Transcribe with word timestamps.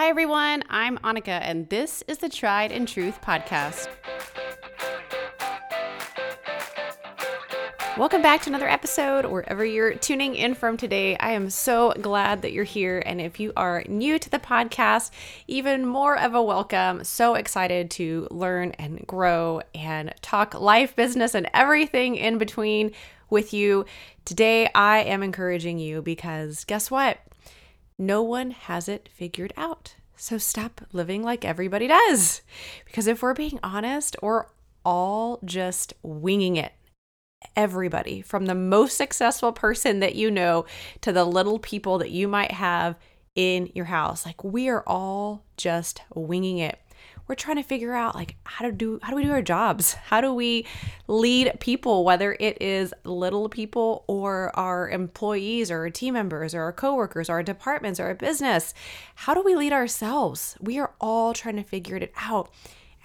Hi, 0.00 0.08
everyone. 0.08 0.64
I'm 0.70 0.96
Annika, 1.04 1.42
and 1.42 1.68
this 1.68 2.02
is 2.08 2.16
the 2.16 2.30
Tried 2.30 2.72
and 2.72 2.88
Truth 2.88 3.20
Podcast. 3.20 3.86
Welcome 7.98 8.22
back 8.22 8.40
to 8.40 8.48
another 8.48 8.66
episode, 8.66 9.26
wherever 9.26 9.62
you're 9.62 9.92
tuning 9.92 10.36
in 10.36 10.54
from 10.54 10.78
today. 10.78 11.18
I 11.18 11.32
am 11.32 11.50
so 11.50 11.92
glad 12.00 12.40
that 12.40 12.52
you're 12.52 12.64
here. 12.64 13.02
And 13.04 13.20
if 13.20 13.38
you 13.38 13.52
are 13.58 13.84
new 13.88 14.18
to 14.18 14.30
the 14.30 14.38
podcast, 14.38 15.10
even 15.46 15.84
more 15.84 16.18
of 16.18 16.34
a 16.34 16.42
welcome. 16.42 17.04
So 17.04 17.34
excited 17.34 17.90
to 17.90 18.26
learn 18.30 18.70
and 18.78 19.06
grow 19.06 19.60
and 19.74 20.14
talk 20.22 20.58
life, 20.58 20.96
business, 20.96 21.34
and 21.34 21.50
everything 21.52 22.16
in 22.16 22.38
between 22.38 22.92
with 23.28 23.52
you. 23.52 23.84
Today, 24.24 24.70
I 24.74 25.00
am 25.00 25.22
encouraging 25.22 25.78
you 25.78 26.00
because 26.00 26.64
guess 26.64 26.90
what? 26.90 27.18
No 28.00 28.22
one 28.22 28.52
has 28.52 28.88
it 28.88 29.10
figured 29.12 29.52
out. 29.58 29.96
So 30.16 30.38
stop 30.38 30.80
living 30.90 31.22
like 31.22 31.44
everybody 31.44 31.86
does. 31.86 32.40
Because 32.86 33.06
if 33.06 33.22
we're 33.22 33.34
being 33.34 33.60
honest, 33.62 34.16
we're 34.22 34.46
all 34.86 35.38
just 35.44 35.92
winging 36.02 36.56
it. 36.56 36.72
Everybody, 37.54 38.22
from 38.22 38.46
the 38.46 38.54
most 38.54 38.96
successful 38.96 39.52
person 39.52 40.00
that 40.00 40.14
you 40.14 40.30
know 40.30 40.64
to 41.02 41.12
the 41.12 41.26
little 41.26 41.58
people 41.58 41.98
that 41.98 42.10
you 42.10 42.26
might 42.26 42.52
have 42.52 42.96
in 43.34 43.70
your 43.74 43.84
house. 43.84 44.24
Like 44.24 44.42
we 44.42 44.70
are 44.70 44.82
all 44.86 45.44
just 45.58 46.00
winging 46.14 46.56
it 46.56 46.78
we're 47.30 47.36
trying 47.36 47.58
to 47.58 47.62
figure 47.62 47.94
out 47.94 48.16
like 48.16 48.34
how 48.42 48.66
to 48.66 48.72
do 48.72 48.98
how 49.04 49.10
do 49.10 49.16
we 49.16 49.22
do 49.22 49.30
our 49.30 49.40
jobs? 49.40 49.94
How 49.94 50.20
do 50.20 50.34
we 50.34 50.66
lead 51.06 51.52
people 51.60 52.04
whether 52.04 52.36
it 52.40 52.60
is 52.60 52.92
little 53.04 53.48
people 53.48 54.04
or 54.08 54.50
our 54.58 54.90
employees 54.90 55.70
or 55.70 55.78
our 55.78 55.90
team 55.90 56.14
members 56.14 56.56
or 56.56 56.62
our 56.62 56.72
coworkers 56.72 57.30
or 57.30 57.34
our 57.34 57.44
departments 57.44 58.00
or 58.00 58.06
our 58.06 58.16
business? 58.16 58.74
How 59.14 59.32
do 59.32 59.42
we 59.42 59.54
lead 59.54 59.72
ourselves? 59.72 60.56
We 60.60 60.80
are 60.80 60.92
all 61.00 61.32
trying 61.32 61.54
to 61.54 61.62
figure 61.62 61.94
it 61.94 62.12
out. 62.16 62.50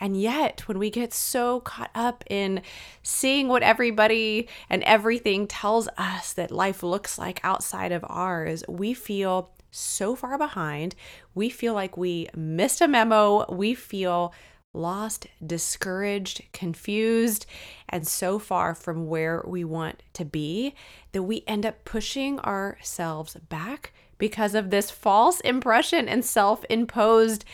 And 0.02 0.20
yet, 0.20 0.68
when 0.68 0.80
we 0.80 0.90
get 0.90 1.14
so 1.14 1.60
caught 1.60 1.92
up 1.94 2.24
in 2.28 2.64
seeing 3.04 3.48
what 3.48 3.62
everybody 3.62 4.50
and 4.72 4.82
everything 4.84 5.46
tells 5.46 5.88
us 6.00 6.34
that 6.34 6.50
life 6.50 6.82
looks 6.82 7.20
like 7.20 7.40
outside 7.44 7.92
of 7.92 8.04
ours, 8.10 8.64
we 8.68 8.96
feel 8.96 9.52
so 9.76 10.16
far 10.16 10.38
behind. 10.38 10.96
We 11.34 11.50
feel 11.50 11.74
like 11.74 11.98
we 11.98 12.30
missed 12.36 12.82
a 12.82 12.88
memo. 12.88 13.46
We 13.52 13.74
feel 13.74 14.34
lost, 14.74 15.28
discouraged, 15.46 16.44
confused, 16.52 17.46
and 17.90 18.08
so 18.08 18.40
far 18.40 18.76
from 18.76 19.08
where 19.08 19.44
we 19.48 19.64
want 19.64 20.04
to 20.14 20.26
be 20.26 20.76
that 21.14 21.24
we 21.24 21.44
end 21.48 21.66
up 21.66 21.86
pushing 21.86 22.40
ourselves 22.42 23.36
back 23.50 23.94
because 24.18 24.56
of 24.56 24.70
this 24.70 24.92
false 24.92 25.40
impression 25.42 26.08
and 26.08 26.24
self 26.24 26.64
imposed 26.70 27.46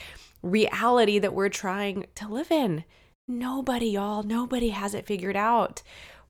reality 0.41 1.19
that 1.19 1.33
we're 1.33 1.49
trying 1.49 2.05
to 2.15 2.27
live 2.27 2.51
in. 2.51 2.83
Nobody, 3.27 3.91
y'all, 3.91 4.23
nobody 4.23 4.69
has 4.69 4.93
it 4.93 5.05
figured 5.05 5.35
out. 5.37 5.83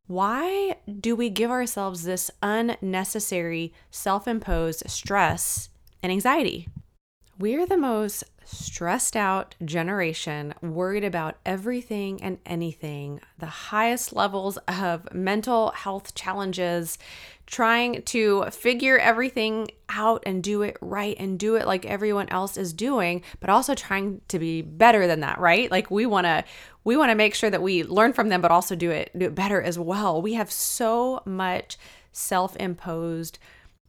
Why 0.07 0.75
do 0.99 1.15
we 1.15 1.29
give 1.29 1.49
ourselves 1.49 2.03
this 2.03 2.29
unnecessary 2.43 3.73
self 3.89 4.27
imposed 4.27 4.89
stress 4.89 5.69
and 6.03 6.11
anxiety. 6.11 6.67
We're 7.37 7.65
the 7.65 7.77
most 7.77 8.23
stressed 8.43 9.15
out 9.15 9.55
generation, 9.63 10.53
worried 10.61 11.03
about 11.03 11.37
everything 11.45 12.21
and 12.21 12.37
anything, 12.45 13.21
the 13.39 13.45
highest 13.45 14.13
levels 14.13 14.57
of 14.67 15.11
mental 15.13 15.71
health 15.71 16.13
challenges, 16.13 16.97
trying 17.45 18.01
to 18.03 18.45
figure 18.51 18.97
everything 18.97 19.69
out 19.89 20.23
and 20.25 20.43
do 20.43 20.61
it 20.61 20.77
right 20.81 21.15
and 21.19 21.39
do 21.39 21.55
it 21.55 21.65
like 21.65 21.85
everyone 21.85 22.29
else 22.29 22.57
is 22.57 22.73
doing, 22.73 23.23
but 23.39 23.49
also 23.49 23.73
trying 23.73 24.21
to 24.27 24.39
be 24.39 24.61
better 24.61 25.07
than 25.07 25.21
that, 25.21 25.39
right? 25.39 25.69
Like 25.71 25.89
we 25.89 26.05
want 26.05 26.25
to 26.25 26.43
we 26.83 26.97
want 26.97 27.11
to 27.11 27.15
make 27.15 27.35
sure 27.35 27.49
that 27.49 27.61
we 27.61 27.83
learn 27.83 28.13
from 28.13 28.29
them 28.29 28.41
but 28.41 28.51
also 28.51 28.75
do 28.75 28.91
it 28.91 29.11
do 29.17 29.25
it 29.25 29.35
better 29.35 29.61
as 29.61 29.77
well. 29.77 30.21
We 30.21 30.33
have 30.33 30.51
so 30.51 31.21
much 31.25 31.77
self-imposed 32.11 33.39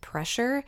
pressure 0.01 0.65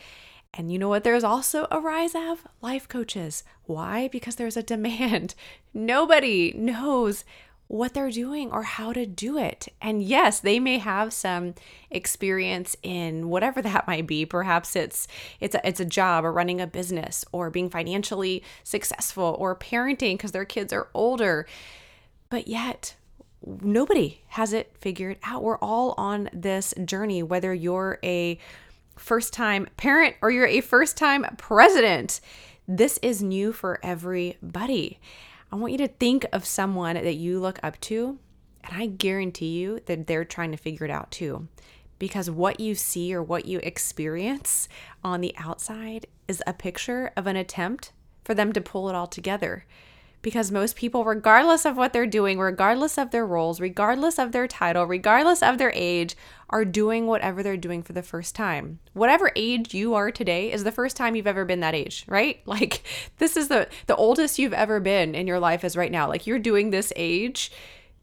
and 0.56 0.72
you 0.72 0.78
know 0.78 0.88
what? 0.88 1.04
There's 1.04 1.24
also 1.24 1.66
a 1.70 1.80
rise 1.80 2.14
of 2.14 2.46
life 2.62 2.88
coaches. 2.88 3.42
Why? 3.64 4.08
Because 4.08 4.36
there's 4.36 4.56
a 4.56 4.62
demand. 4.62 5.34
Nobody 5.74 6.52
knows 6.56 7.24
what 7.66 7.94
they're 7.94 8.10
doing 8.10 8.52
or 8.52 8.62
how 8.62 8.92
to 8.92 9.06
do 9.06 9.38
it. 9.38 9.68
And 9.80 10.02
yes, 10.02 10.38
they 10.38 10.60
may 10.60 10.78
have 10.78 11.12
some 11.12 11.54
experience 11.90 12.76
in 12.82 13.28
whatever 13.28 13.62
that 13.62 13.86
might 13.86 14.06
be. 14.06 14.24
Perhaps 14.24 14.76
it's 14.76 15.08
it's 15.40 15.54
a, 15.54 15.66
it's 15.66 15.80
a 15.80 15.84
job 15.84 16.24
or 16.24 16.32
running 16.32 16.60
a 16.60 16.66
business 16.66 17.24
or 17.32 17.50
being 17.50 17.70
financially 17.70 18.42
successful 18.62 19.36
or 19.38 19.56
parenting 19.56 20.14
because 20.14 20.32
their 20.32 20.44
kids 20.44 20.72
are 20.72 20.88
older. 20.94 21.46
But 22.28 22.48
yet, 22.48 22.94
nobody 23.44 24.22
has 24.28 24.52
it 24.52 24.76
figured 24.80 25.18
out. 25.24 25.42
We're 25.42 25.58
all 25.58 25.94
on 25.96 26.30
this 26.32 26.74
journey 26.84 27.22
whether 27.22 27.52
you're 27.52 27.98
a 28.04 28.38
first 28.96 29.32
time 29.32 29.66
parent 29.76 30.16
or 30.22 30.30
you're 30.30 30.46
a 30.46 30.60
first 30.60 30.96
time 30.96 31.26
president. 31.36 32.20
This 32.66 32.98
is 33.02 33.22
new 33.22 33.52
for 33.52 33.78
everybody. 33.82 34.98
I 35.52 35.56
want 35.56 35.72
you 35.72 35.78
to 35.78 35.88
think 35.88 36.26
of 36.32 36.44
someone 36.44 36.94
that 36.94 37.14
you 37.14 37.38
look 37.38 37.60
up 37.62 37.78
to, 37.82 38.18
and 38.64 38.82
I 38.82 38.86
guarantee 38.86 39.58
you 39.58 39.80
that 39.86 40.06
they're 40.06 40.24
trying 40.24 40.50
to 40.52 40.56
figure 40.56 40.86
it 40.86 40.90
out 40.90 41.10
too. 41.10 41.48
Because 41.98 42.30
what 42.30 42.58
you 42.60 42.74
see 42.74 43.14
or 43.14 43.22
what 43.22 43.44
you 43.44 43.60
experience 43.62 44.68
on 45.04 45.20
the 45.20 45.34
outside 45.36 46.06
is 46.26 46.42
a 46.46 46.52
picture 46.52 47.12
of 47.16 47.26
an 47.26 47.36
attempt 47.36 47.92
for 48.24 48.34
them 48.34 48.52
to 48.52 48.60
pull 48.60 48.88
it 48.88 48.94
all 48.94 49.06
together 49.06 49.64
because 50.24 50.50
most 50.50 50.74
people, 50.74 51.04
regardless 51.04 51.64
of 51.64 51.76
what 51.76 51.92
they're 51.92 52.06
doing, 52.06 52.38
regardless 52.38 52.98
of 52.98 53.10
their 53.10 53.26
roles, 53.26 53.60
regardless 53.60 54.18
of 54.18 54.32
their 54.32 54.48
title, 54.48 54.86
regardless 54.86 55.42
of 55.42 55.58
their 55.58 55.70
age, 55.74 56.16
are 56.48 56.64
doing 56.64 57.06
whatever 57.06 57.42
they're 57.42 57.56
doing 57.58 57.82
for 57.82 57.92
the 57.92 58.02
first 58.02 58.34
time. 58.34 58.80
Whatever 58.94 59.30
age 59.36 59.74
you 59.74 59.94
are 59.94 60.10
today 60.10 60.50
is 60.50 60.64
the 60.64 60.72
first 60.72 60.96
time 60.96 61.14
you've 61.14 61.26
ever 61.26 61.44
been 61.44 61.60
that 61.60 61.74
age, 61.74 62.04
right? 62.08 62.40
Like 62.54 62.84
this 63.18 63.36
is 63.36 63.48
the 63.48 63.68
the 63.86 63.96
oldest 63.96 64.38
you've 64.38 64.52
ever 64.54 64.78
been 64.78 65.16
in 65.16 65.26
your 65.26 65.40
life 65.40 65.64
is 65.64 65.76
right 65.76 65.90
now. 65.90 66.08
Like 66.08 66.24
you're 66.24 66.38
doing 66.38 66.70
this 66.70 66.92
age 66.94 67.50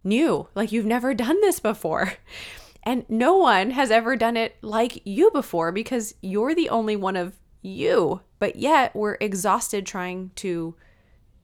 new. 0.03 0.47
Like 0.53 0.73
you've 0.73 0.85
never 0.85 1.13
done 1.13 1.41
this 1.41 1.59
before. 1.59 2.13
And 2.83 3.05
no 3.07 3.38
one 3.38 3.69
has 3.69 3.91
ever 3.91 4.15
done 4.15 4.35
it 4.35 4.57
like 4.63 5.05
you 5.05 5.29
before 5.29 5.71
because 5.71 6.15
you're 6.19 6.55
the 6.55 6.69
only 6.69 6.95
one 6.95 7.15
of 7.15 7.38
you. 7.61 8.21
But 8.39 8.55
yet 8.55 8.95
we're 8.95 9.17
exhausted 9.21 9.85
trying 9.85 10.31
to 10.38 10.73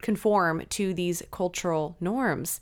conform 0.01 0.63
to 0.69 0.93
these 0.93 1.23
cultural 1.31 1.95
norms. 1.99 2.59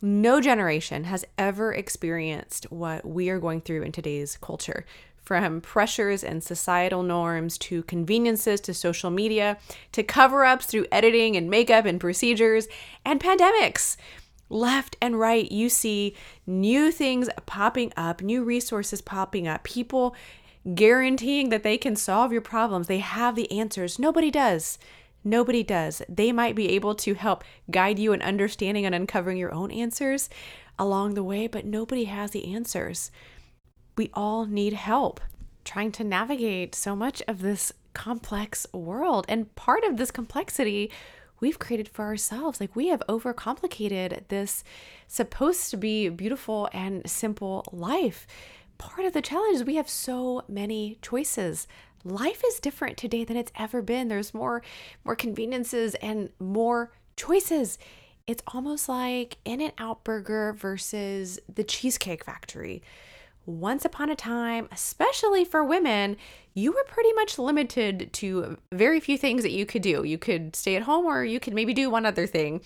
No 0.00 0.40
generation 0.40 1.04
has 1.04 1.24
ever 1.38 1.72
experienced 1.72 2.70
what 2.70 3.06
we 3.06 3.30
are 3.30 3.38
going 3.38 3.62
through 3.62 3.82
in 3.82 3.92
today's 3.92 4.36
culture. 4.36 4.84
From 5.24 5.62
pressures 5.62 6.22
and 6.22 6.44
societal 6.44 7.02
norms 7.02 7.56
to 7.58 7.82
conveniences 7.84 8.60
to 8.60 8.74
social 8.74 9.08
media 9.08 9.56
to 9.92 10.02
cover 10.02 10.44
ups 10.44 10.66
through 10.66 10.86
editing 10.92 11.34
and 11.34 11.48
makeup 11.48 11.86
and 11.86 11.98
procedures 11.98 12.68
and 13.06 13.18
pandemics. 13.18 13.96
Left 14.50 14.96
and 15.00 15.18
right, 15.18 15.50
you 15.50 15.70
see 15.70 16.14
new 16.46 16.92
things 16.92 17.30
popping 17.46 17.90
up, 17.96 18.20
new 18.20 18.44
resources 18.44 19.00
popping 19.00 19.48
up, 19.48 19.64
people 19.64 20.14
guaranteeing 20.74 21.48
that 21.48 21.62
they 21.62 21.78
can 21.78 21.96
solve 21.96 22.30
your 22.30 22.42
problems. 22.42 22.86
They 22.86 22.98
have 22.98 23.36
the 23.36 23.50
answers. 23.50 23.98
Nobody 23.98 24.30
does. 24.30 24.78
Nobody 25.24 25.62
does. 25.62 26.02
They 26.08 26.32
might 26.32 26.54
be 26.54 26.68
able 26.70 26.94
to 26.96 27.14
help 27.14 27.42
guide 27.70 27.98
you 27.98 28.12
in 28.12 28.20
understanding 28.22 28.84
and 28.84 28.94
uncovering 28.94 29.38
your 29.38 29.54
own 29.54 29.70
answers 29.70 30.28
along 30.78 31.14
the 31.14 31.24
way, 31.24 31.46
but 31.46 31.64
nobody 31.64 32.04
has 32.04 32.32
the 32.32 32.54
answers. 32.54 33.10
We 33.96 34.10
all 34.12 34.44
need 34.44 34.74
help 34.74 35.20
trying 35.64 35.92
to 35.92 36.04
navigate 36.04 36.74
so 36.74 36.94
much 36.94 37.22
of 37.26 37.40
this 37.40 37.72
complex 37.94 38.66
world. 38.72 39.24
And 39.28 39.54
part 39.54 39.82
of 39.84 39.96
this 39.96 40.10
complexity 40.10 40.90
we've 41.40 41.58
created 41.58 41.88
for 41.88 42.04
ourselves. 42.04 42.60
Like 42.60 42.76
we 42.76 42.88
have 42.88 43.02
overcomplicated 43.08 44.28
this 44.28 44.64
supposed 45.08 45.70
to 45.70 45.76
be 45.76 46.08
beautiful 46.08 46.68
and 46.72 47.08
simple 47.08 47.64
life. 47.72 48.26
Part 48.78 49.06
of 49.06 49.12
the 49.12 49.22
challenge 49.22 49.56
is 49.56 49.64
we 49.64 49.76
have 49.76 49.88
so 49.88 50.42
many 50.48 50.98
choices 51.02 51.66
life 52.04 52.42
is 52.46 52.60
different 52.60 52.96
today 52.96 53.24
than 53.24 53.36
it's 53.36 53.52
ever 53.56 53.82
been. 53.82 54.08
There's 54.08 54.34
more 54.34 54.62
more 55.04 55.16
conveniences 55.16 55.94
and 55.96 56.30
more 56.38 56.92
choices. 57.16 57.78
It's 58.26 58.42
almost 58.48 58.88
like 58.88 59.36
In-N-Out 59.44 60.02
Burger 60.04 60.54
versus 60.54 61.38
the 61.52 61.64
Cheesecake 61.64 62.24
Factory. 62.24 62.82
Once 63.46 63.84
upon 63.84 64.08
a 64.08 64.16
time, 64.16 64.66
especially 64.72 65.44
for 65.44 65.62
women, 65.62 66.16
you 66.54 66.72
were 66.72 66.84
pretty 66.86 67.12
much 67.12 67.38
limited 67.38 68.10
to 68.14 68.56
very 68.72 69.00
few 69.00 69.18
things 69.18 69.42
that 69.42 69.52
you 69.52 69.66
could 69.66 69.82
do. 69.82 70.02
You 70.04 70.16
could 70.16 70.56
stay 70.56 70.76
at 70.76 70.84
home 70.84 71.04
or 71.04 71.22
you 71.22 71.38
could 71.38 71.52
maybe 71.52 71.74
do 71.74 71.90
one 71.90 72.06
other 72.06 72.26
thing. 72.26 72.62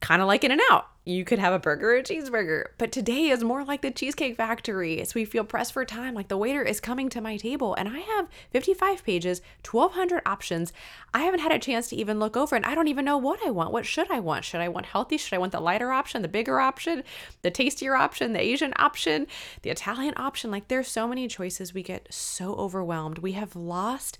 Kind 0.00 0.22
of 0.22 0.28
like 0.28 0.42
In-N-Out. 0.42 0.86
You 1.06 1.24
could 1.24 1.38
have 1.38 1.52
a 1.52 1.58
burger 1.58 1.92
or 1.92 1.96
a 1.96 2.02
cheeseburger. 2.02 2.68
But 2.78 2.90
today 2.90 3.28
is 3.28 3.44
more 3.44 3.62
like 3.62 3.82
the 3.82 3.90
Cheesecake 3.90 4.36
Factory. 4.36 5.04
So 5.04 5.12
we 5.14 5.26
feel 5.26 5.44
pressed 5.44 5.74
for 5.74 5.84
time, 5.84 6.14
like 6.14 6.28
the 6.28 6.38
waiter 6.38 6.62
is 6.62 6.80
coming 6.80 7.10
to 7.10 7.20
my 7.20 7.36
table 7.36 7.74
and 7.74 7.88
I 7.88 7.98
have 7.98 8.28
55 8.50 9.04
pages, 9.04 9.42
1,200 9.70 10.22
options. 10.24 10.72
I 11.12 11.20
haven't 11.20 11.40
had 11.40 11.52
a 11.52 11.58
chance 11.58 11.88
to 11.88 11.96
even 11.96 12.18
look 12.18 12.38
over 12.38 12.56
and 12.56 12.64
I 12.64 12.74
don't 12.74 12.88
even 12.88 13.04
know 13.04 13.18
what 13.18 13.38
I 13.44 13.50
want. 13.50 13.72
What 13.72 13.84
should 13.84 14.10
I 14.10 14.20
want? 14.20 14.46
Should 14.46 14.62
I 14.62 14.68
want 14.68 14.86
healthy? 14.86 15.18
Should 15.18 15.34
I 15.34 15.38
want 15.38 15.52
the 15.52 15.60
lighter 15.60 15.92
option, 15.92 16.22
the 16.22 16.28
bigger 16.28 16.58
option, 16.58 17.02
the 17.42 17.50
tastier 17.50 17.94
option, 17.94 18.32
the 18.32 18.40
Asian 18.40 18.72
option, 18.76 19.26
the 19.60 19.70
Italian 19.70 20.14
option? 20.16 20.50
Like 20.50 20.68
there's 20.68 20.88
so 20.88 21.06
many 21.06 21.28
choices. 21.28 21.74
We 21.74 21.82
get 21.82 22.06
so 22.10 22.54
overwhelmed. 22.54 23.18
We 23.18 23.32
have 23.32 23.54
lost 23.54 24.16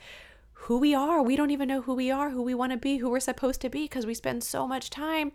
who 0.53 0.79
we 0.79 0.95
are. 0.95 1.23
We 1.23 1.37
don't 1.37 1.51
even 1.51 1.69
know 1.69 1.83
who 1.83 1.95
we 1.95 2.11
are, 2.11 2.31
who 2.31 2.43
we 2.43 2.55
want 2.55 2.73
to 2.73 2.79
be, 2.79 2.99
who 2.99 3.09
we're 3.09 3.21
supposed 3.21 3.61
to 3.63 3.71
be 3.71 3.85
because 3.85 4.05
we 4.05 4.15
spend 4.15 4.45
so 4.45 4.67
much 4.67 4.91
time 4.91 5.33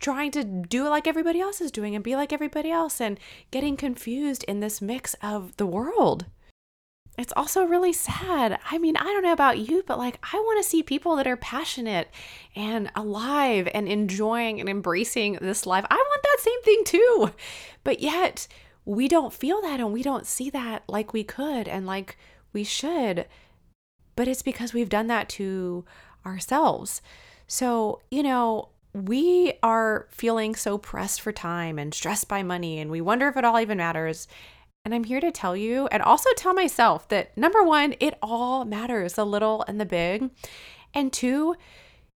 trying 0.00 0.30
to 0.32 0.44
do 0.44 0.88
like 0.88 1.06
everybody 1.06 1.40
else 1.40 1.60
is 1.60 1.70
doing 1.70 1.94
and 1.94 2.04
be 2.04 2.16
like 2.16 2.32
everybody 2.32 2.70
else 2.70 3.00
and 3.00 3.18
getting 3.50 3.76
confused 3.76 4.44
in 4.44 4.60
this 4.60 4.80
mix 4.80 5.14
of 5.22 5.56
the 5.56 5.66
world. 5.66 6.26
It's 7.18 7.32
also 7.34 7.64
really 7.64 7.94
sad. 7.94 8.58
I 8.70 8.76
mean, 8.76 8.96
I 8.96 9.04
don't 9.04 9.22
know 9.22 9.32
about 9.32 9.58
you, 9.58 9.82
but 9.86 9.98
like, 9.98 10.18
I 10.32 10.36
want 10.36 10.62
to 10.62 10.68
see 10.68 10.82
people 10.82 11.16
that 11.16 11.26
are 11.26 11.36
passionate 11.36 12.10
and 12.54 12.90
alive 12.94 13.68
and 13.72 13.88
enjoying 13.88 14.60
and 14.60 14.68
embracing 14.68 15.38
this 15.40 15.64
life. 15.64 15.86
I 15.88 15.96
want 15.96 16.22
that 16.22 16.40
same 16.40 16.62
thing 16.62 16.82
too. 16.84 17.32
But 17.84 18.00
yet, 18.00 18.46
we 18.84 19.08
don't 19.08 19.32
feel 19.32 19.62
that 19.62 19.80
and 19.80 19.92
we 19.92 20.02
don't 20.02 20.26
see 20.26 20.50
that 20.50 20.84
like 20.88 21.12
we 21.12 21.24
could 21.24 21.68
and 21.68 21.86
like 21.86 22.18
we 22.52 22.64
should. 22.64 23.26
But 24.14 24.28
it's 24.28 24.42
because 24.42 24.74
we've 24.74 24.88
done 24.88 25.06
that 25.06 25.28
to 25.30 25.84
ourselves. 26.24 27.00
So, 27.46 28.02
you 28.10 28.22
know, 28.22 28.70
we 28.96 29.52
are 29.62 30.08
feeling 30.10 30.54
so 30.54 30.78
pressed 30.78 31.20
for 31.20 31.30
time 31.30 31.78
and 31.78 31.92
stressed 31.92 32.28
by 32.28 32.42
money, 32.42 32.78
and 32.78 32.90
we 32.90 33.02
wonder 33.02 33.28
if 33.28 33.36
it 33.36 33.44
all 33.44 33.60
even 33.60 33.76
matters. 33.76 34.26
And 34.84 34.94
I'm 34.94 35.04
here 35.04 35.20
to 35.20 35.30
tell 35.30 35.54
you 35.56 35.86
and 35.88 36.02
also 36.02 36.30
tell 36.36 36.54
myself 36.54 37.08
that 37.08 37.36
number 37.36 37.62
one, 37.62 37.94
it 38.00 38.16
all 38.22 38.64
matters 38.64 39.14
the 39.14 39.26
little 39.26 39.64
and 39.68 39.78
the 39.78 39.84
big. 39.84 40.30
And 40.94 41.12
two, 41.12 41.56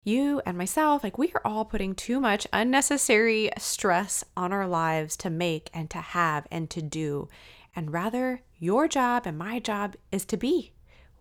you 0.04 0.42
and 0.44 0.58
myself, 0.58 1.02
like 1.02 1.16
we 1.16 1.32
are 1.32 1.40
all 1.44 1.64
putting 1.64 1.94
too 1.94 2.20
much 2.20 2.46
unnecessary 2.52 3.50
stress 3.56 4.22
on 4.36 4.52
our 4.52 4.68
lives 4.68 5.16
to 5.18 5.30
make 5.30 5.70
and 5.72 5.88
to 5.90 5.98
have 5.98 6.46
and 6.50 6.68
to 6.70 6.82
do. 6.82 7.28
And 7.74 7.92
rather, 7.92 8.42
your 8.58 8.86
job 8.86 9.22
and 9.26 9.38
my 9.38 9.60
job 9.60 9.96
is 10.12 10.24
to 10.26 10.36
be 10.36 10.72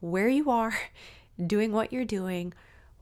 where 0.02 0.28
you 0.28 0.50
are, 0.50 0.78
doing 1.48 1.72
what 1.72 1.94
you're 1.94 2.06
doing, 2.06 2.54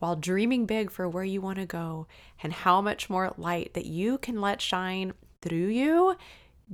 while 0.03 0.17
dreaming 0.17 0.65
big 0.65 0.91
for 0.91 1.07
where 1.07 1.23
you 1.23 1.39
want 1.39 1.57
to 1.57 1.65
go 1.65 2.05
and 2.43 2.51
how 2.51 2.81
much 2.81 3.09
more 3.09 3.33
light 3.37 3.73
that 3.73 3.85
you 3.85 4.17
can 4.17 4.41
let 4.41 4.59
shine 4.59 5.13
through 5.41 5.67
you 5.67 6.17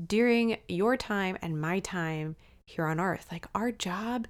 during 0.08 0.58
your 0.68 0.98
time 0.98 1.38
and 1.40 1.62
my 1.62 1.78
time 1.78 2.36
here 2.66 2.88
on 2.88 3.00
earth. 3.00 3.28
Like 3.32 3.46
our 3.54 3.72
job 3.72 4.28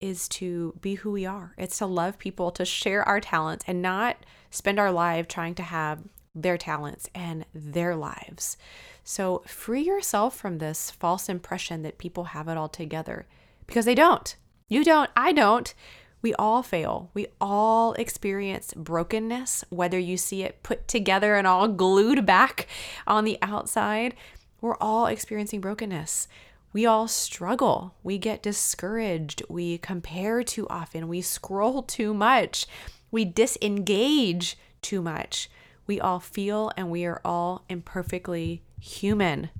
is 0.00 0.28
to 0.28 0.76
be 0.80 0.94
who 0.94 1.10
we 1.10 1.26
are. 1.26 1.54
It's 1.58 1.78
to 1.78 1.86
love 1.86 2.20
people, 2.20 2.52
to 2.52 2.64
share 2.64 3.02
our 3.02 3.18
talents 3.18 3.64
and 3.66 3.82
not 3.82 4.16
spend 4.50 4.78
our 4.78 4.92
life 4.92 5.26
trying 5.26 5.56
to 5.56 5.64
have 5.64 5.98
their 6.32 6.56
talents 6.56 7.10
and 7.16 7.46
their 7.52 7.96
lives. 7.96 8.56
So 9.02 9.42
free 9.48 9.82
yourself 9.82 10.36
from 10.36 10.58
this 10.58 10.92
false 10.92 11.28
impression 11.28 11.82
that 11.82 11.98
people 11.98 12.26
have 12.26 12.46
it 12.46 12.56
all 12.56 12.68
together 12.68 13.26
because 13.66 13.86
they 13.86 13.96
don't. 13.96 14.36
You 14.68 14.84
don't, 14.84 15.10
I 15.16 15.32
don't. 15.32 15.74
We 16.22 16.34
all 16.34 16.62
fail. 16.62 17.10
We 17.14 17.26
all 17.40 17.92
experience 17.94 18.74
brokenness, 18.74 19.64
whether 19.70 19.98
you 19.98 20.16
see 20.16 20.42
it 20.42 20.62
put 20.62 20.88
together 20.88 21.36
and 21.36 21.46
all 21.46 21.68
glued 21.68 22.26
back 22.26 22.66
on 23.06 23.24
the 23.24 23.38
outside. 23.42 24.14
We're 24.60 24.76
all 24.78 25.06
experiencing 25.06 25.60
brokenness. 25.60 26.28
We 26.72 26.84
all 26.84 27.08
struggle. 27.08 27.94
We 28.02 28.18
get 28.18 28.42
discouraged. 28.42 29.42
We 29.48 29.78
compare 29.78 30.42
too 30.42 30.66
often. 30.68 31.08
We 31.08 31.22
scroll 31.22 31.82
too 31.82 32.12
much. 32.12 32.66
We 33.10 33.24
disengage 33.24 34.58
too 34.82 35.00
much. 35.00 35.48
We 35.86 36.00
all 36.00 36.20
feel 36.20 36.72
and 36.76 36.90
we 36.90 37.04
are 37.04 37.20
all 37.24 37.64
imperfectly 37.68 38.62
human. 38.80 39.50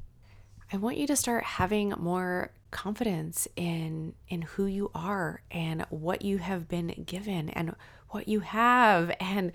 I 0.72 0.76
want 0.78 0.98
you 0.98 1.06
to 1.06 1.16
start 1.16 1.44
having 1.44 1.94
more 1.96 2.50
confidence 2.76 3.49
in 3.56 4.12
in 4.28 4.43
who 4.43 4.67
you 4.67 4.90
are 4.94 5.40
and 5.50 5.87
what 5.88 6.20
you 6.20 6.37
have 6.37 6.69
been 6.69 6.88
given 7.06 7.49
and 7.49 7.75
what 8.11 8.28
you 8.28 8.40
have 8.40 9.11
and 9.19 9.50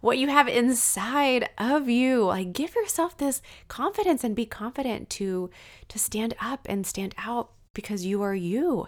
what 0.00 0.18
you 0.18 0.28
have 0.28 0.46
inside 0.48 1.48
of 1.56 1.88
you. 1.88 2.26
Like 2.26 2.52
give 2.52 2.74
yourself 2.74 3.16
this 3.16 3.40
confidence 3.68 4.22
and 4.22 4.36
be 4.36 4.44
confident 4.44 5.08
to 5.10 5.48
to 5.88 5.98
stand 5.98 6.34
up 6.42 6.66
and 6.68 6.86
stand 6.86 7.14
out 7.16 7.52
because 7.72 8.04
you 8.04 8.20
are 8.20 8.34
you. 8.34 8.86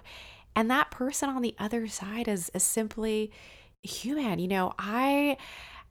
And 0.55 0.71
that 0.71 0.91
person 0.91 1.31
on 1.31 1.41
the 1.41 1.55
other 1.59 1.89
side 1.89 2.29
is, 2.29 2.51
is 2.53 2.63
simply 2.63 3.33
human. 3.83 4.39
You 4.39 4.49
know 4.49 4.75
i 4.79 5.39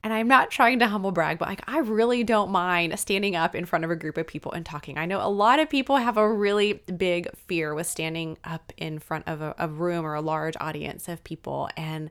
and 0.02 0.12
I'm 0.14 0.28
not 0.28 0.50
trying 0.50 0.78
to 0.78 0.88
humble 0.88 1.12
brag, 1.12 1.38
but 1.38 1.48
like 1.48 1.62
I 1.66 1.78
really 1.78 2.24
don't 2.24 2.50
mind 2.50 2.98
standing 2.98 3.36
up 3.36 3.54
in 3.54 3.66
front 3.66 3.84
of 3.84 3.90
a 3.90 3.96
group 3.96 4.16
of 4.16 4.26
people 4.26 4.52
and 4.52 4.64
talking. 4.64 4.96
I 4.96 5.04
know 5.04 5.20
a 5.20 5.28
lot 5.28 5.58
of 5.58 5.68
people 5.68 5.96
have 5.96 6.16
a 6.16 6.32
really 6.32 6.82
big 6.96 7.28
fear 7.46 7.74
with 7.74 7.86
standing 7.86 8.38
up 8.42 8.72
in 8.78 8.98
front 8.98 9.28
of 9.28 9.42
a, 9.42 9.54
a 9.58 9.68
room 9.68 10.06
or 10.06 10.14
a 10.14 10.22
large 10.22 10.56
audience 10.58 11.06
of 11.08 11.22
people. 11.22 11.68
And 11.76 12.10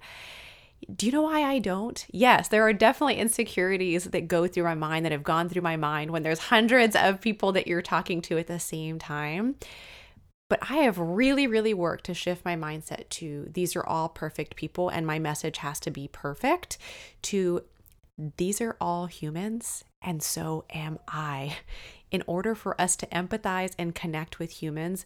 do 0.96 1.08
you 1.08 1.12
know 1.12 1.24
why 1.24 1.42
I 1.42 1.60
don't? 1.60 2.06
Yes, 2.12 2.48
there 2.48 2.64
are 2.64 2.74
definitely 2.74 3.16
insecurities 3.16 4.06
that 4.06 4.28
go 4.28 4.48
through 4.48 4.64
my 4.64 4.76
mind 4.76 5.06
that 5.06 5.12
have 5.12 5.24
gone 5.24 5.50
through 5.50 5.64
my 5.64 5.76
mind 5.76 6.12
when 6.12 6.24
there's 6.24 6.40
hundreds 6.40 6.96
of 6.96 7.20
people 7.20 7.52
that 7.54 7.68
you're 7.68 7.82
talking 7.82 8.22
to 8.24 8.38
at 8.38 8.48
the 8.48 8.60
same 8.60 9.00
time. 9.00 9.56
But 10.48 10.60
I 10.70 10.78
have 10.78 10.98
really, 10.98 11.48
really 11.48 11.74
worked 11.74 12.06
to 12.06 12.14
shift 12.14 12.46
my 12.46 12.56
mindset 12.56 13.10
to 13.10 13.50
these 13.52 13.76
are 13.76 13.86
all 13.86 14.10
perfect 14.10 14.56
people 14.56 14.90
and 14.90 15.06
my 15.06 15.20
message 15.20 15.58
has 15.58 15.80
to 15.82 15.92
be 15.92 16.08
perfect 16.08 16.78
to 17.24 17.64
these 18.38 18.60
are 18.60 18.76
all 18.82 19.06
humans, 19.06 19.84
and 20.02 20.22
so 20.22 20.66
am 20.74 21.00
I. 21.08 21.58
In 22.12 22.24
order 22.26 22.56
for 22.56 22.80
us 22.82 22.96
to 22.98 23.08
empathize 23.08 23.74
and 23.78 23.94
connect 23.94 24.40
with 24.40 24.64
humans, 24.64 25.06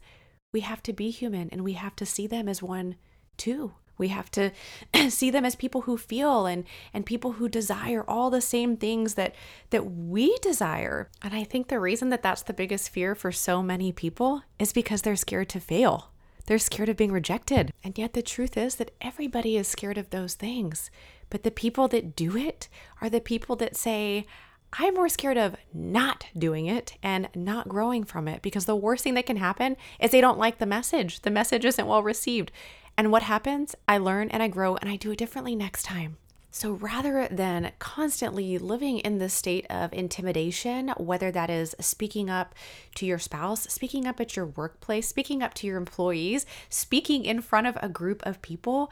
we 0.54 0.62
have 0.62 0.81
to 0.83 0.94
be 0.94 1.10
human 1.10 1.50
and 1.50 1.62
we 1.62 1.74
have 1.74 1.98
to 1.98 2.06
see 2.06 2.27
them 2.27 2.48
as 2.48 2.63
one 2.63 2.95
too. 3.36 3.74
We 3.98 4.07
have 4.07 4.31
to 4.31 4.51
see 5.10 5.30
them 5.30 5.44
as 5.44 5.56
people 5.56 5.81
who 5.81 5.98
feel 5.98 6.45
and 6.45 6.63
and 6.94 7.06
people 7.06 7.33
who 7.33 7.50
desire 7.50 8.06
all 8.07 8.30
the 8.30 8.42
same 8.42 8.77
things 8.77 9.15
that 9.15 9.36
that 9.71 9.86
we 9.86 10.38
desire. 10.38 11.10
And 11.21 11.33
I 11.33 11.44
think 11.44 11.68
the 11.68 11.80
reason 11.80 12.10
that 12.10 12.24
that's 12.24 12.44
the 12.44 12.54
biggest 12.54 12.89
fear 12.89 13.15
for 13.15 13.31
so 13.31 13.62
many 13.62 13.92
people 13.92 14.44
is 14.57 14.71
because 14.71 15.01
they're 15.01 15.15
scared 15.15 15.50
to 15.50 15.60
fail. 15.60 16.13
They're 16.45 16.60
scared 16.60 16.89
of 16.89 16.98
being 16.98 17.12
rejected. 17.12 17.71
And 17.83 17.98
yet 17.98 18.13
the 18.13 18.21
truth 18.21 18.57
is 18.57 18.75
that 18.75 18.92
everybody 19.01 19.56
is 19.57 19.68
scared 19.68 19.98
of 19.98 20.10
those 20.10 20.36
things. 20.36 20.92
But 21.33 21.41
the 21.41 21.50
people 21.50 21.88
that 21.88 22.15
do 22.15 22.38
it 22.38 22.69
are 23.01 23.09
the 23.09 23.19
people 23.19 23.56
that 23.56 23.75
say, 23.75 24.27
I'm 24.74 24.93
more 24.93 25.10
scared 25.10 25.36
of 25.36 25.55
not 25.74 26.27
doing 26.38 26.67
it 26.67 26.96
and 27.01 27.27
not 27.34 27.67
growing 27.67 28.03
from 28.03 28.27
it 28.27 28.43
because 28.43 28.65
the 28.65 28.75
worst 28.75 29.03
thing 29.03 29.15
that 29.15 29.25
can 29.25 29.38
happen 29.38 29.75
is 30.00 30.12
they 30.12 30.22
don't 30.22 30.38
like 30.38 30.60
the 30.60 30.67
message. 30.67 31.22
The 31.22 31.31
message 31.31 31.65
isn't 31.65 31.88
well 31.88 32.03
received. 32.03 32.51
And 32.96 33.12
what 33.12 33.24
happens? 33.24 33.74
I 33.88 33.98
learn 33.98 34.29
and 34.29 34.43
I 34.43 34.48
grow 34.48 34.75
and 34.75 34.88
I 34.88 34.96
do 34.96 35.10
it 35.10 35.17
differently 35.17 35.55
next 35.55 35.81
time. 35.81 36.17
So 36.51 36.74
rather 36.74 37.27
than 37.31 37.72
constantly 37.79 38.60
living 38.60 39.00
in 39.00 39.17
this 39.17 39.34
state 39.34 39.65
of 39.72 39.91
intimidation, 39.91 40.89
whether 40.98 41.31
that 41.31 41.50
is 41.50 41.74
speaking 41.79 42.29
up 42.29 42.53
to 42.93 43.08
your 43.08 43.17
spouse, 43.17 43.63
speaking 43.63 44.05
up 44.05 44.22
at 44.22 44.36
your 44.36 44.46
workplace, 44.46 45.08
speaking 45.08 45.41
up 45.41 45.55
to 45.55 45.65
your 45.65 45.77
employees, 45.77 46.46
speaking 46.69 47.25
in 47.25 47.41
front 47.41 47.65
of 47.65 47.75
a 47.81 47.89
group 47.89 48.22
of 48.24 48.39
people, 48.43 48.91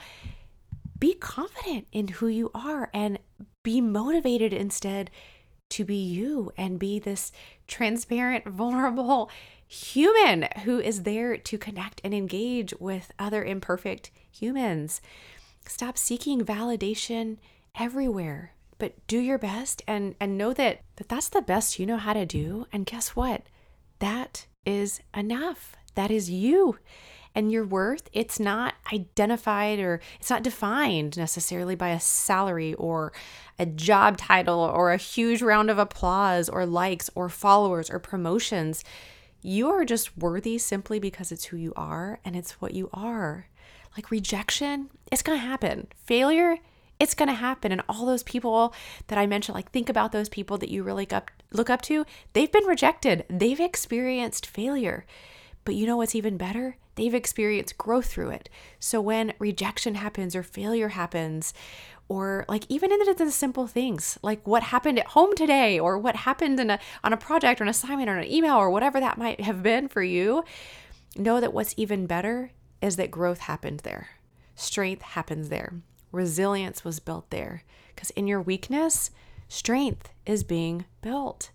be 1.01 1.15
confident 1.15 1.87
in 1.91 2.07
who 2.07 2.27
you 2.27 2.51
are 2.53 2.89
and 2.93 3.19
be 3.63 3.81
motivated 3.81 4.53
instead 4.53 5.09
to 5.71 5.83
be 5.83 5.95
you 5.95 6.53
and 6.55 6.79
be 6.79 6.99
this 6.99 7.31
transparent, 7.67 8.45
vulnerable 8.47 9.29
human 9.67 10.47
who 10.63 10.79
is 10.79 11.03
there 11.03 11.35
to 11.35 11.57
connect 11.57 11.99
and 12.03 12.13
engage 12.13 12.73
with 12.79 13.11
other 13.17 13.43
imperfect 13.43 14.11
humans. 14.31 15.01
Stop 15.65 15.97
seeking 15.97 16.41
validation 16.41 17.37
everywhere, 17.79 18.53
but 18.77 18.95
do 19.07 19.17
your 19.17 19.37
best 19.37 19.81
and 19.87 20.15
and 20.19 20.37
know 20.37 20.53
that, 20.53 20.81
that 20.97 21.09
that's 21.09 21.29
the 21.29 21.41
best 21.41 21.79
you 21.79 21.85
know 21.85 21.97
how 21.97 22.13
to 22.13 22.25
do 22.25 22.67
and 22.71 22.85
guess 22.85 23.09
what? 23.09 23.43
That 23.99 24.45
is 24.65 25.01
enough. 25.15 25.75
That 25.95 26.11
is 26.11 26.29
you 26.29 26.77
and 27.33 27.51
your 27.51 27.65
worth 27.65 28.09
it's 28.13 28.39
not 28.39 28.73
identified 28.91 29.79
or 29.79 29.99
it's 30.19 30.29
not 30.29 30.43
defined 30.43 31.17
necessarily 31.17 31.75
by 31.75 31.89
a 31.89 31.99
salary 31.99 32.73
or 32.75 33.11
a 33.59 33.65
job 33.65 34.17
title 34.17 34.59
or 34.59 34.91
a 34.91 34.97
huge 34.97 35.41
round 35.41 35.69
of 35.69 35.79
applause 35.79 36.49
or 36.49 36.65
likes 36.65 37.09
or 37.15 37.29
followers 37.29 37.89
or 37.89 37.99
promotions 37.99 38.83
you 39.41 39.69
are 39.69 39.85
just 39.85 40.17
worthy 40.17 40.57
simply 40.57 40.99
because 40.99 41.31
it's 41.31 41.45
who 41.45 41.57
you 41.57 41.73
are 41.75 42.19
and 42.23 42.35
it's 42.35 42.61
what 42.61 42.73
you 42.73 42.89
are 42.93 43.47
like 43.95 44.11
rejection 44.11 44.89
it's 45.11 45.23
going 45.23 45.39
to 45.39 45.45
happen 45.45 45.87
failure 45.95 46.57
It's 47.01 47.15
going 47.15 47.29
to 47.29 47.33
happen. 47.33 47.71
And 47.71 47.81
all 47.89 48.05
those 48.05 48.21
people 48.21 48.75
that 49.07 49.17
I 49.17 49.25
mentioned, 49.25 49.55
like 49.55 49.71
think 49.71 49.89
about 49.89 50.11
those 50.11 50.29
people 50.29 50.59
that 50.59 50.69
you 50.69 50.83
really 50.83 51.09
up, 51.09 51.31
look 51.51 51.67
up 51.67 51.81
to, 51.89 52.05
they've 52.33 52.51
been 52.51 52.65
rejected, 52.65 53.25
they've 53.27 53.59
experienced 53.59 54.45
failure. 54.45 55.03
But 55.65 55.73
you 55.73 55.87
know 55.87 55.97
what's 55.97 56.13
even 56.13 56.37
better? 56.37 56.77
They've 56.95 57.13
experienced 57.13 57.77
growth 57.77 58.07
through 58.07 58.31
it. 58.31 58.49
So 58.79 59.01
when 59.01 59.33
rejection 59.39 59.95
happens 59.95 60.35
or 60.35 60.43
failure 60.43 60.89
happens, 60.89 61.53
or 62.09 62.43
like 62.49 62.65
even 62.67 62.91
in 62.91 62.99
the 62.99 63.31
simple 63.31 63.67
things 63.67 64.19
like 64.21 64.45
what 64.45 64.63
happened 64.63 64.99
at 64.99 65.07
home 65.07 65.33
today 65.33 65.79
or 65.79 65.97
what 65.97 66.17
happened 66.17 66.59
in 66.59 66.69
a 66.69 66.77
on 67.05 67.13
a 67.13 67.17
project 67.17 67.61
or 67.61 67.63
an 67.63 67.69
assignment 67.69 68.09
or 68.09 68.17
an 68.17 68.29
email 68.29 68.55
or 68.55 68.69
whatever 68.69 68.99
that 68.99 69.17
might 69.17 69.39
have 69.39 69.63
been 69.63 69.87
for 69.87 70.03
you 70.03 70.43
know 71.15 71.39
that 71.39 71.53
what's 71.53 71.73
even 71.77 72.05
better 72.07 72.51
is 72.81 72.95
that 72.95 73.11
growth 73.11 73.39
happened 73.41 73.81
there. 73.81 74.09
Strength 74.55 75.01
happens 75.01 75.49
there. 75.49 75.73
Resilience 76.11 76.83
was 76.83 76.99
built 76.99 77.29
there. 77.29 77.63
Because 77.93 78.09
in 78.11 78.27
your 78.27 78.41
weakness 78.41 79.11
strength 79.47 80.09
is 80.25 80.43
being 80.43 80.85
built 81.01 81.51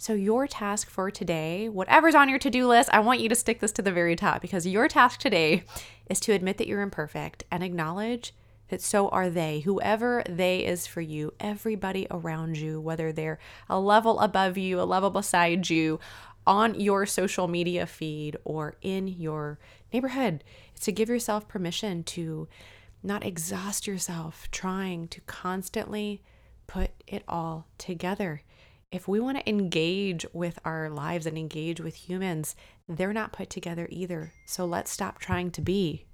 so, 0.00 0.14
your 0.14 0.46
task 0.46 0.88
for 0.88 1.10
today, 1.10 1.68
whatever's 1.68 2.14
on 2.14 2.30
your 2.30 2.38
to 2.38 2.48
do 2.48 2.66
list, 2.66 2.88
I 2.90 3.00
want 3.00 3.20
you 3.20 3.28
to 3.28 3.34
stick 3.34 3.60
this 3.60 3.70
to 3.72 3.82
the 3.82 3.92
very 3.92 4.16
top 4.16 4.40
because 4.40 4.66
your 4.66 4.88
task 4.88 5.20
today 5.20 5.62
is 6.08 6.18
to 6.20 6.32
admit 6.32 6.56
that 6.56 6.66
you're 6.66 6.80
imperfect 6.80 7.44
and 7.50 7.62
acknowledge 7.62 8.32
that 8.70 8.80
so 8.80 9.10
are 9.10 9.28
they. 9.28 9.60
Whoever 9.60 10.22
they 10.26 10.64
is 10.64 10.86
for 10.86 11.02
you, 11.02 11.34
everybody 11.38 12.06
around 12.10 12.56
you, 12.56 12.80
whether 12.80 13.12
they're 13.12 13.38
a 13.68 13.78
level 13.78 14.20
above 14.20 14.56
you, 14.56 14.80
a 14.80 14.88
level 14.88 15.10
beside 15.10 15.68
you, 15.68 16.00
on 16.46 16.80
your 16.80 17.04
social 17.04 17.46
media 17.46 17.84
feed, 17.84 18.38
or 18.42 18.76
in 18.80 19.06
your 19.06 19.58
neighborhood, 19.92 20.42
it's 20.74 20.86
to 20.86 20.92
give 20.92 21.10
yourself 21.10 21.46
permission 21.46 22.04
to 22.04 22.48
not 23.02 23.22
exhaust 23.22 23.86
yourself 23.86 24.48
trying 24.50 25.08
to 25.08 25.20
constantly 25.26 26.22
put 26.66 26.90
it 27.06 27.22
all 27.28 27.66
together 27.76 28.40
if 28.92 29.06
we 29.06 29.20
want 29.20 29.38
to 29.38 29.48
engage 29.48 30.26
with 30.32 30.58
our 30.64 30.90
lives 30.90 31.26
and 31.26 31.38
engage 31.38 31.80
with 31.80 31.94
humans, 31.94 32.56
they're 32.88 33.12
not 33.12 33.32
put 33.32 33.48
together 33.48 33.86
either. 33.90 34.32
So 34.46 34.64
let's 34.64 34.90
stop 34.90 35.18
trying 35.18 35.52
to 35.52 35.60
be. 35.60 36.06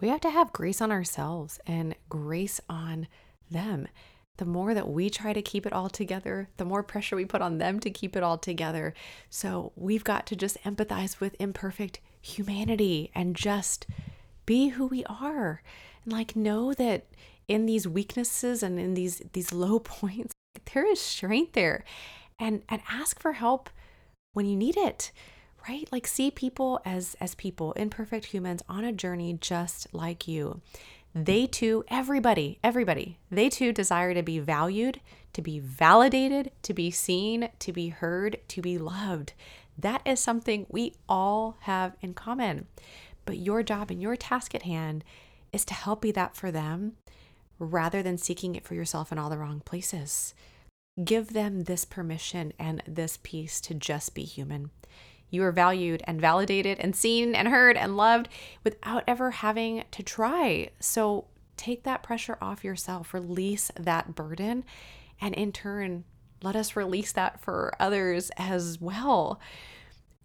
We 0.00 0.08
have 0.08 0.20
to 0.20 0.30
have 0.30 0.52
grace 0.52 0.80
on 0.80 0.92
ourselves 0.92 1.58
and 1.66 1.94
grace 2.08 2.60
on 2.68 3.08
them. 3.50 3.88
The 4.36 4.44
more 4.46 4.72
that 4.74 4.88
we 4.88 5.10
try 5.10 5.32
to 5.32 5.42
keep 5.42 5.66
it 5.66 5.72
all 5.72 5.90
together, 5.90 6.48
the 6.56 6.64
more 6.64 6.82
pressure 6.82 7.16
we 7.16 7.24
put 7.24 7.42
on 7.42 7.58
them 7.58 7.80
to 7.80 7.90
keep 7.90 8.16
it 8.16 8.22
all 8.22 8.38
together. 8.38 8.94
So 9.28 9.72
we've 9.74 10.04
got 10.04 10.24
to 10.26 10.36
just 10.36 10.62
empathize 10.62 11.20
with 11.20 11.36
imperfect 11.38 12.00
humanity 12.22 13.10
and 13.14 13.34
just 13.34 13.86
be 14.46 14.68
who 14.68 14.86
we 14.86 15.04
are. 15.04 15.62
And 16.04 16.12
like 16.12 16.36
know 16.36 16.72
that 16.74 17.06
in 17.48 17.66
these 17.66 17.88
weaknesses 17.88 18.62
and 18.62 18.78
in 18.78 18.94
these 18.94 19.20
these 19.32 19.52
low 19.52 19.78
points, 19.80 20.32
there 20.72 20.90
is 20.90 21.00
strength 21.00 21.52
there 21.52 21.84
and 22.40 22.62
and 22.68 22.82
ask 22.90 23.20
for 23.20 23.32
help 23.32 23.70
when 24.32 24.46
you 24.46 24.56
need 24.56 24.76
it 24.76 25.12
right? 25.68 25.88
Like 25.92 26.06
see 26.06 26.30
people 26.30 26.80
as 26.84 27.16
as 27.20 27.34
people 27.34 27.72
imperfect 27.74 28.26
humans 28.26 28.62
on 28.68 28.84
a 28.84 28.92
journey 28.92 29.38
just 29.40 29.86
like 29.92 30.26
you. 30.26 30.60
They 31.14 31.46
too 31.46 31.84
everybody 31.88 32.58
everybody 32.62 33.18
they 33.30 33.48
too 33.48 33.72
desire 33.72 34.14
to 34.14 34.22
be 34.22 34.38
valued 34.38 35.00
to 35.32 35.42
be 35.42 35.58
validated 35.58 36.52
to 36.62 36.72
be 36.72 36.90
seen 36.90 37.48
to 37.58 37.72
be 37.72 37.88
heard 37.88 38.38
to 38.48 38.62
be 38.62 38.78
loved. 38.78 39.32
That 39.76 40.02
is 40.04 40.20
something 40.20 40.66
we 40.68 40.94
all 41.08 41.56
have 41.60 41.96
in 42.00 42.14
common. 42.14 42.66
But 43.24 43.38
your 43.38 43.62
job 43.62 43.90
and 43.90 44.00
your 44.00 44.16
task 44.16 44.54
at 44.54 44.62
hand 44.62 45.04
is 45.52 45.64
to 45.66 45.74
help 45.74 46.02
be 46.02 46.12
that 46.12 46.36
for 46.36 46.50
them 46.50 46.92
rather 47.58 48.02
than 48.02 48.16
seeking 48.16 48.54
it 48.54 48.64
for 48.64 48.74
yourself 48.74 49.12
in 49.12 49.18
all 49.18 49.30
the 49.30 49.38
wrong 49.38 49.60
places 49.64 50.34
Give 51.02 51.32
them 51.32 51.64
this 51.64 51.84
permission 51.84 52.52
and 52.58 52.82
this 52.86 53.18
peace 53.22 53.60
to 53.62 53.74
just 53.74 54.14
be 54.14 54.24
human. 54.24 54.70
You 55.30 55.44
are 55.44 55.52
valued 55.52 56.02
and 56.06 56.20
validated 56.20 56.78
and 56.80 56.94
seen 56.94 57.34
and 57.34 57.48
heard 57.48 57.76
and 57.76 57.96
loved 57.96 58.28
without 58.64 59.04
ever 59.06 59.30
having 59.30 59.84
to 59.92 60.02
try. 60.02 60.70
So 60.80 61.28
take 61.56 61.84
that 61.84 62.02
pressure 62.02 62.36
off 62.42 62.64
yourself, 62.64 63.14
release 63.14 63.70
that 63.78 64.14
burden, 64.14 64.64
and 65.20 65.34
in 65.34 65.52
turn, 65.52 66.04
let 66.42 66.56
us 66.56 66.74
release 66.74 67.12
that 67.12 67.40
for 67.40 67.72
others 67.78 68.30
as 68.36 68.80
well. 68.80 69.40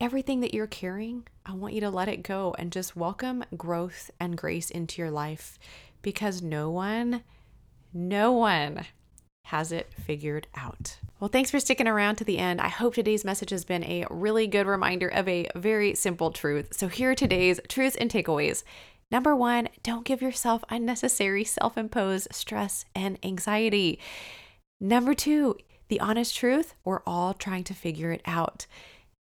Everything 0.01 0.39
that 0.41 0.53
you're 0.53 0.67
carrying, 0.67 1.27
I 1.45 1.53
want 1.53 1.74
you 1.74 1.81
to 1.81 1.89
let 1.89 2.10
it 2.10 2.24
go 2.24 2.55
and 2.57 2.72
just 2.72 2.95
welcome 2.95 3.43
growth 3.55 4.10
and 4.19 4.38
grace 4.38 4.69
into 4.72 5.01
your 5.01 5.12
life 5.12 5.60
because 6.01 6.41
no 6.41 6.69
one, 6.69 7.24
no 7.93 8.31
one 8.31 8.86
has 9.46 9.72
it 9.72 9.94
figured 9.94 10.48
out. 10.56 10.98
Well, 11.20 11.30
thanks 11.30 11.52
for 11.52 11.60
sticking 11.60 11.88
around 11.88 12.16
to 12.18 12.24
the 12.24 12.40
end. 12.40 12.60
I 12.60 12.68
hope 12.68 12.96
today's 12.96 13.24
message 13.24 13.52
has 13.52 13.64
been 13.64 13.84
a 13.84 14.06
really 14.10 14.48
good 14.48 14.68
reminder 14.68 15.08
of 15.08 15.28
a 15.28 15.48
very 15.56 15.94
simple 15.96 16.32
truth. 16.32 16.70
So, 16.74 16.88
here 16.88 17.12
are 17.12 17.16
today's 17.16 17.60
truths 17.68 17.96
and 17.96 18.10
takeaways. 18.10 18.64
Number 19.12 19.36
one, 19.36 19.70
don't 19.84 20.06
give 20.06 20.22
yourself 20.22 20.64
unnecessary 20.70 21.44
self 21.44 21.78
imposed 21.78 22.28
stress 22.32 22.86
and 22.96 23.20
anxiety. 23.24 24.00
Number 24.82 25.14
two, 25.14 25.58
the 25.90 26.00
honest 26.00 26.36
truth, 26.36 26.74
we're 26.84 27.04
all 27.06 27.34
trying 27.34 27.64
to 27.66 27.74
figure 27.74 28.12
it 28.12 28.22
out. 28.25 28.66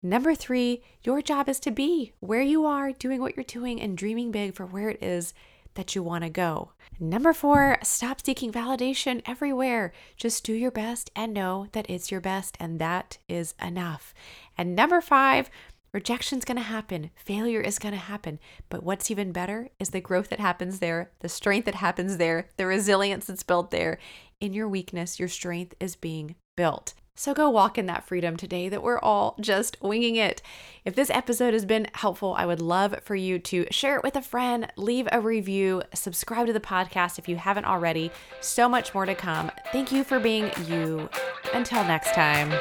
Number 0.01 0.36
three, 0.36 0.84
your 1.03 1.22
job 1.22 1.48
is 1.50 1.60
to 1.62 1.72
be 1.72 2.13
where 2.22 2.42
you 2.42 2.65
are, 2.65 2.92
doing 2.92 3.22
what 3.22 3.36
you're 3.36 3.44
doing, 3.44 3.80
and 3.82 3.98
dreaming 3.98 4.32
big 4.32 4.53
for 4.53 4.65
where 4.65 4.89
it 4.89 5.03
is 5.03 5.34
that 5.75 5.96
you 5.96 6.03
want 6.03 6.24
to 6.24 6.30
go. 6.30 6.72
Number 7.00 7.34
four, 7.34 7.77
stop 7.84 8.24
seeking 8.24 8.51
validation 8.51 9.22
everywhere. 9.25 9.92
Just 10.15 10.44
do 10.44 10.53
your 10.53 10.72
best 10.72 11.12
and 11.15 11.34
know 11.34 11.68
that 11.72 11.89
it's 11.89 12.12
your 12.12 12.22
best, 12.22 12.58
and 12.60 12.80
that 12.80 13.18
is 13.27 13.56
enough. 13.62 14.13
And 14.58 14.75
number 14.75 15.01
five, 15.01 15.50
Rejection's 15.94 16.44
going 16.44 16.58
to 16.58 16.63
happen. 16.63 17.12
Failure 17.15 17.62
is 17.62 17.77
going 17.77 17.94
to 17.94 18.00
happen. 18.00 18.39
But 18.68 18.82
what's 18.82 19.12
even 19.12 19.32
better 19.32 19.70
is 19.80 19.92
the 19.92 20.01
growth 20.01 20.30
that 20.30 20.39
happens 20.39 20.80
there, 20.80 21.12
the 21.20 21.30
strength 21.30 21.65
that 21.65 21.75
happens 21.75 22.18
there, 22.18 22.50
the 22.58 22.65
resilience 22.65 23.25
that's 23.25 23.44
built 23.44 23.70
there. 23.70 24.00
In 24.42 24.53
your 24.53 24.68
weakness, 24.68 25.20
your 25.20 25.30
strength 25.30 25.75
is 25.80 25.96
being 25.96 26.36
built. 26.58 26.96
So 27.15 27.34
go 27.34 27.50
walk 27.50 27.77
in 27.77 27.86
that 27.86 28.03
freedom 28.03 28.38
today 28.38 28.70
that 28.70 28.82
we're 28.82 29.00
all 29.00 29.36
just 29.39 29.77
winging 29.82 30.15
it. 30.15 30.41
If 30.84 30.96
this 30.96 31.12
episode 31.12 31.53
has 31.53 31.63
been 31.63 31.88
helpful, 31.93 32.34
I 32.38 32.46
would 32.46 32.62
love 32.62 32.96
for 33.03 33.15
you 33.15 33.38
to 33.39 33.67
share 33.70 33.98
it 33.98 34.03
with 34.03 34.15
a 34.15 34.22
friend, 34.22 34.72
leave 34.77 35.08
a 35.12 35.22
review, 35.22 35.84
subscribe 35.93 36.48
to 36.48 36.53
the 36.53 36.60
podcast 36.60 37.20
if 37.20 37.29
you 37.29 37.36
haven't 37.36 37.65
already. 37.65 38.12
So 38.41 38.67
much 38.67 38.93
more 38.96 39.05
to 39.05 39.15
come. 39.15 39.51
Thank 39.72 39.91
you 39.91 40.03
for 40.03 40.20
being 40.20 40.51
you. 40.65 41.08
Until 41.53 41.84
next 41.84 42.13
time. 42.15 42.51